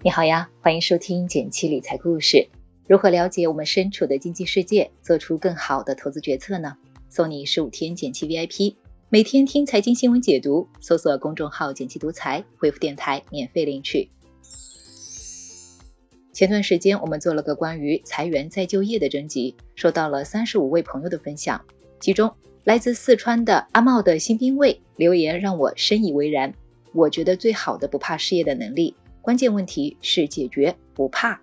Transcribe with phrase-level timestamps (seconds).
[0.00, 2.48] 你好呀，欢迎收听简七理财故事。
[2.86, 6.76] 如何了解我们身处的经济世界，做出更好的投资决策呢？
[7.08, 8.76] 送你十五天简七 VIP，
[9.08, 14.08] 每天听财经新闻解读，搜索公众号“简七独裁，回复“电台”免费领取。
[16.32, 21.60] 前段时间我们做了个关于裁员再就业的征集，收到了三十五位朋友的分享，
[21.98, 26.54] 其中来自四川的阿茂的新兵卫留言让我深以为然。
[26.92, 28.94] 我觉得最好的不怕失业的能力。
[29.22, 31.40] 关键问题是解决不怕，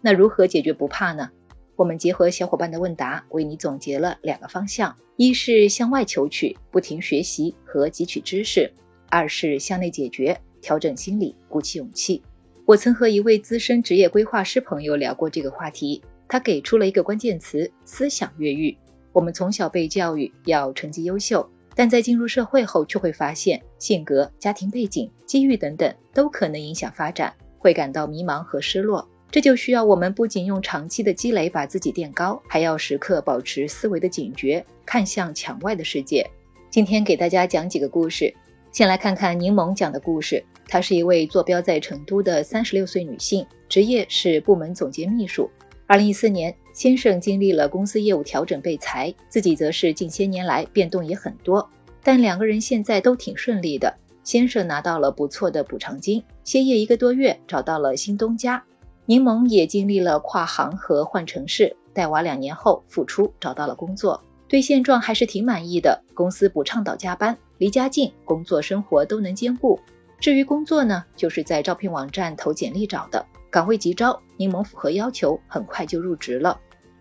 [0.00, 1.30] 那如何解决不怕呢？
[1.76, 8.70] 我们结合小伙伴的问答，为你总结了两个方向：一是向外求取，不停学习和汲取知识；
[9.08, 12.22] 二是向内解决，调整心理，鼓起勇气。
[12.66, 18.76] 我曾和一位资深职业规划师朋友聊过这个话题，他给出了一个关键词：思想越狱。
[19.12, 21.48] 我们从小被教育要成绩优秀。
[21.80, 29.08] 但在进入社会后，却会发现性格、家庭背景、机遇等等都可能影响发展，会感到迷茫和失落。
[29.30, 36.30] 这就需要我们不仅用长期的积累把自己垫高，还要时刻保持思维的警觉，看向墙外的世界。
[36.68, 38.34] 今天给大家讲几个故事，
[38.72, 40.44] 先来看看柠檬讲的故事。
[40.68, 45.50] 她是一位坐标在成都的三十六岁女性，职业是部门总监秘书。
[45.86, 46.54] 二零一四年。
[46.80, 51.68] 先生经历了公司业务调整被裁，自己则是近些年来变动也很多，
[52.02, 53.94] 但两个人现在都挺顺利的。
[54.24, 58.64] 先生拿到了不错的补偿金，歇业一个多月找到了新东家。
[59.04, 66.02] 柠檬也经历了跨行和换城市，带娃两年后复出找到了工作，对现状还是挺满意的。
[66.14, 69.78] 公司不倡导加班，离家近，工作生活都能兼顾。
[70.18, 76.58] 至于工作呢，就是在招聘网站投简历找的，岗位急招，柠檬符合要求，很快就入职了。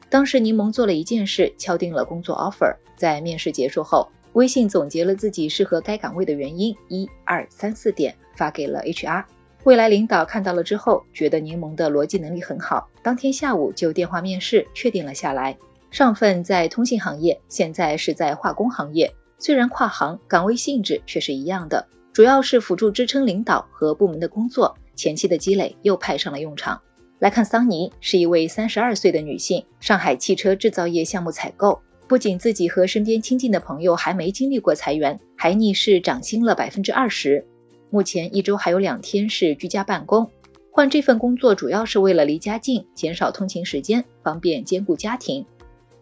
[0.10, 2.76] 当时柠檬做了一件事，敲定了工作 offer。
[2.96, 9.24] 在面试结束后，微信总结了自己适合该岗位的原因，一二三四点发给了 HR。
[9.66, 15.58] 未来领导看到了之后，觉得柠檬的逻辑能力很好，当天下午就电话面试确定了下来。
[15.92, 26.82] 上份在通信行业，现在是在化工行业，虽然跨行，岗位性质却是一样的，主要是辅助支撑领导和部门的工作，前期的积累又派上了用场。
[27.20, 31.82] 来看桑尼是一位三十二岁的女性，上海汽车制造业项目采购。
[32.08, 37.46] 不仅自己和身边亲近的朋友还没经历过裁员，还逆势涨薪了百分之二十。
[37.90, 40.32] 目前一周还有两天是居家办公。
[40.72, 45.46] 换这份工作主要是为了离家近，减少通勤时间，方便兼顾家庭。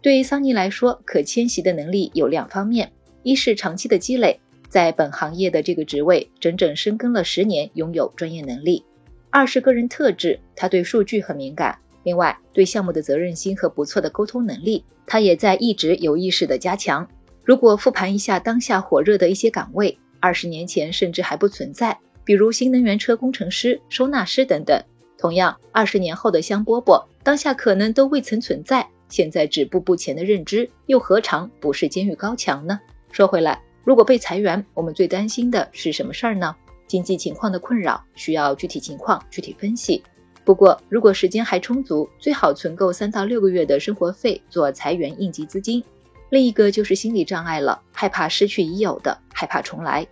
[0.00, 2.92] 对于桑尼来说，可迁徙的能力有两方面：
[3.24, 8.84] 一是长期的积累，在本行业的这个职位整整深耕了十年，拥有专业能力。
[9.38, 17.08] 二是个人特质，他对数据很敏感，另外对项目的责任心和不错的沟通能力，他也在一直有意识的加强。
[17.44, 24.82] 如果复盘一下当下火热的一些岗位，二十年前甚至还不存在，比如新能源车工程师、收纳师等等。
[25.16, 28.88] 同样，二十年后的香饽饽，当下可能都未曾存在。
[29.08, 32.80] 现在止步不前的认知，又何尝不是监狱高墙呢？
[33.12, 36.56] 说回来，如果被裁员，我们最担心的是什么事儿呢？
[36.88, 40.02] 经济情况的困扰需要具体情况具体分析。
[40.44, 45.84] 不过，如果时间还充足，最好存够三到六个月的生活费做裁员应急资金。
[46.30, 50.06] 另一个就是心理障碍了，害怕失去已有的，害怕重来。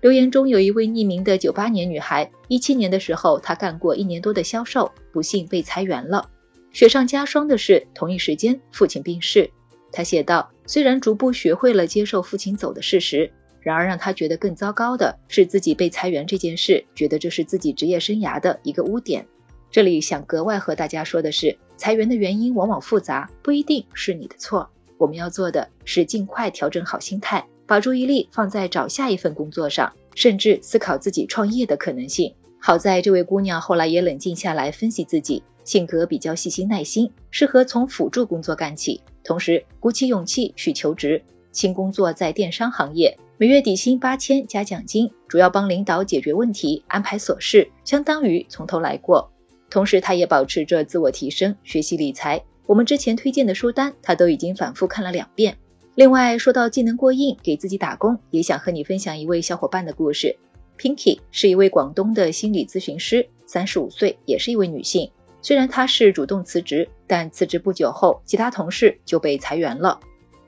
[0.00, 6.30] 留言中有一位匿名的九八年女孩，一七年的时候她干过一年多的销售，不幸被裁员了。
[6.72, 9.50] 雪上加霜的是，同一时间父亲病逝。
[9.92, 19.24] 她写道：“虽然逐步学会了接受父亲走的事实。”然而，让他觉得更糟糕的是自己被裁员这件事，觉得这是自己职业生涯的一个污点。
[19.70, 24.68] 这里想格外和大家说的是，裁员的原因往往复杂，不一定是你的错。
[24.98, 32.34] 我们要做的是尽快调整好心态，把注意力放在找下一份工作上，甚至思考自己创业的可能性。
[32.58, 41.22] 好在这位姑娘后来也冷静下来分析自己，性格比较细心耐心，适合从辅助工作干起，同时鼓起勇气去求职。
[41.50, 43.18] 新工作在电商行业。
[43.42, 49.32] 每月底薪八千加奖金，主要帮领导解决问题、安排琐事，相当于从头来过。
[49.68, 52.44] 同时，他也保持着自我提升、学习理财。
[52.66, 55.56] 我们之前推荐的书单，他都已经反复看了两遍。
[55.96, 60.38] 另外，说到技能过硬，给自己打工，也想和你分享一位小伙伴的故事。
[60.78, 65.10] Pinky 是一位广东的心理咨询师，三十五岁，也是一位女性。
[65.40, 69.98] 虽然她是主动辞职，但辞职不久后，其他同事就被裁员了。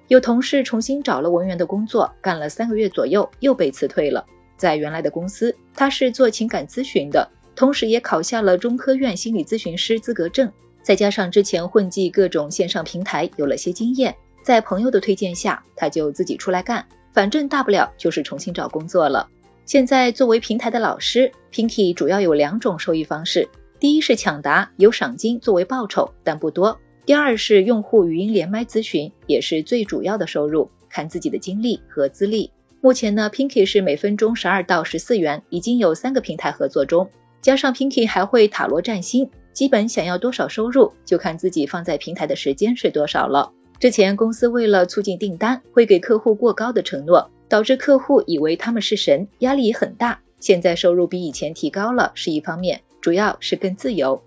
[0.09, 4.25] 有同事重新找了文员的工作，干了三个月左右，又被辞退了。
[4.57, 10.51] 在原来的公司，他是做情感咨询的，同时也考下了中科院心理咨询师资格证。
[10.83, 19.27] 再加上之前混迹各种线上平台，有了些经验，在朋友的推荐下，他就自己出来干，反正大不了就是重新找工作了。
[19.65, 23.49] 现在作为平台的老师，Pinky 主要有两种收益方式。
[23.81, 32.51] 第一是抢答，有赏金作为报酬，但不多；第二是用户语音连麦咨询，也是最主要的收入，看自己的经历和资历。
[32.81, 37.11] 目前呢，Pinky 是每分钟十二到十四元，已经有三个平台合作中，
[37.43, 43.53] 加上 Pinky 还会塔罗占星，基本想要多少收入，就看自己放在平台的时间是多少了。
[43.79, 50.19] 之前公司为了促进订单，会给客户过高的承诺，导致客户以为他们是神，压力很大。
[50.41, 54.23] 现在收入比以前提高了是一方面，主要是更自由。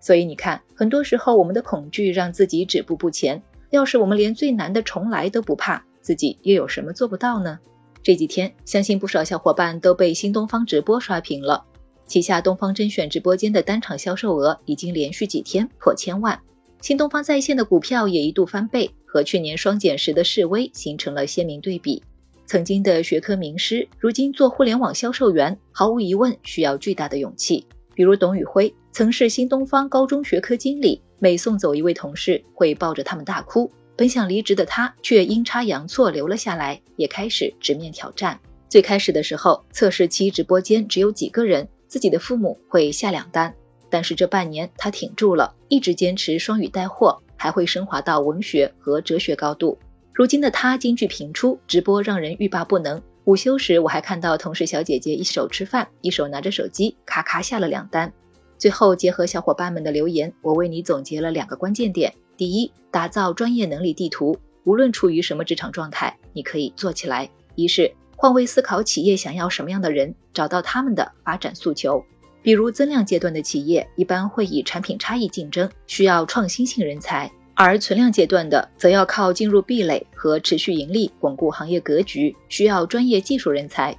[0.00, 3.42] 所以你看，很多时候我们的恐惧让自己止步不前。
[3.70, 7.58] 要是我们连最难的重来都不怕，自己又有什么做不到呢？
[8.02, 11.64] 这几天，相信不少小伙伴都被新东方直播刷屏了。
[12.06, 16.40] 旗下东方甄选直播间的单场销售额已经连续几天破千万，
[16.80, 22.02] 新东方在线的股票也一度翻倍，和去年双减时的示威形成了鲜明对比。
[22.46, 27.66] 曾经的学科名师，如今做互联网销售员，毫无疑问需要巨大的勇气。
[27.94, 33.70] 比如董宇辉，曾是新东方高中学科经理，每送走一位同事，会抱着他们大哭。
[33.96, 38.40] 本想离职的他，却阴差阳错留了下来，也开始直面挑战。
[38.68, 43.54] 最开始的时候，测试期直播间只有几个人，自己的父母会下两单。
[43.90, 49.76] 但是这半年他挺住了，一直坚持双语带货，还会升华到文学和哲学高度。
[50.14, 53.02] 如今的他金句频出，直播让人欲罢不能。
[53.30, 58.12] 午休时，我还看到同事小姐姐一手吃饭，一手拿着手机，咔咔下了两单。
[58.58, 62.12] 最后结合小伙伴们的留言，我为你总结了两个关键点。
[62.36, 67.30] 第一，打造专业能力地图，无论处于什么职场状态，你可以做起来。
[67.54, 72.04] 一是换位思考，企业想要什么样的人，找到他们的发展诉求。
[72.42, 77.30] 比如增量阶段的企业，一般会以产品差异竞争，需要创新性人才；
[77.62, 83.94] 而存量阶段的，则要靠进入壁垒和持续盈利，巩固行业格局，需要专业技术人才。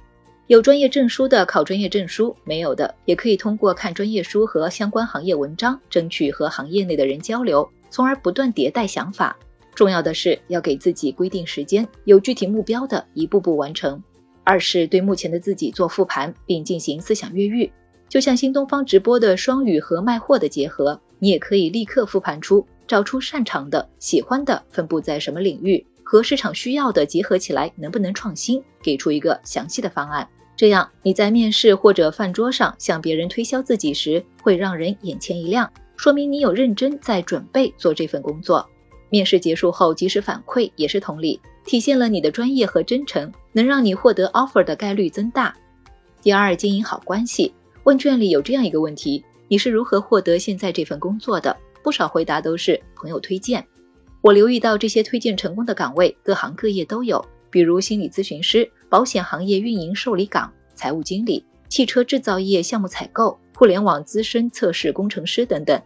[0.48, 7.70] 有专业证书的考专业证书，没有的也可以通过看专业书和相关行业文章，争取和行业内的人交流。
[7.88, 9.38] 从而不断迭代想法，
[9.76, 14.02] 重要的是要给自己规定时间，有具体目标的一步步完成。
[14.42, 17.70] 二是对目前的自己做复盘，并进行思想越狱。
[18.08, 28.62] 就像新东方直播的双语和卖货的结合，你也可以立刻复盘出，找出擅长的、喜欢的分布在什么领域，和市场需要的结合起来，能不能创新？
[28.82, 30.28] 给出一个详细的方案。
[30.54, 35.72] 这样你在面试或者饭桌上向别人推销自己时，会让人眼前一亮。
[35.96, 38.68] 说明你有认真在准备做这份工作，
[39.08, 45.56] 面试结束后及时反馈也是同理，体现了你的专业和真诚，能让你获得 offer 的概率增大。
[46.20, 47.54] 第二，经营好关系。
[47.84, 51.56] 问卷里有这样一个问题：你是如何获得现在这份工作的？
[51.82, 53.66] 不少回答都是朋友推荐。
[54.20, 65.82] 我留意到这些推荐成功的岗位，各行各业都有，比如心理咨询师、保险行业运营受理岗、财务经理、汽车制造业项目采购、互联网资深测试工程师等等。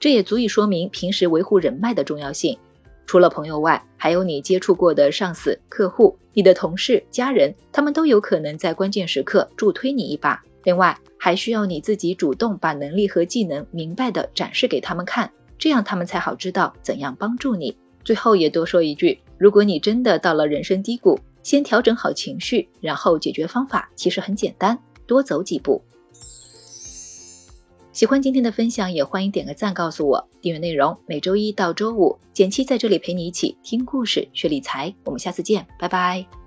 [0.00, 2.58] 这也足以说明平时维护人脉的重要性。
[3.06, 10.42] 除了朋友外，还有你接触过的上司、客户、你的同事、家人，他们都有可能在关键时刻助推你一把。
[10.64, 17.76] 另外，还需要你自己主动把能力和技能明白的展示给他们看，这样他们才好知道怎样帮助你。
[18.02, 25.82] 最后也多说一句，如果你真的到了人生低谷，先调整好情绪，然后解决方法其实很简单，多走几步。
[27.94, 30.98] 喜欢今天的分享，也欢迎点个赞，告诉我订阅内容。
[31.06, 34.92] 每周一到周五，简七在这里陪你一起听故事、学理财。
[35.04, 36.43] 我们下次见，拜拜。